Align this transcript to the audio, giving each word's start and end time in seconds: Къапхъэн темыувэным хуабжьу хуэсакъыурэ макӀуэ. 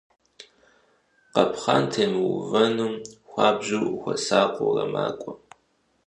Къапхъэн 1.33 1.83
темыувэным 1.91 2.93
хуабжьу 3.29 3.91
хуэсакъыурэ 4.01 4.85
макӀуэ. 4.93 5.33